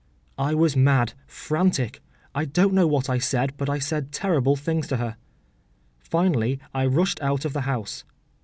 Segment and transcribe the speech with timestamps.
[0.39, 2.01] I was mad, frantic;
[2.33, 5.15] I don’t know what I said, but I said terrible things to her.
[5.99, 8.03] Finally I rushed out of the house.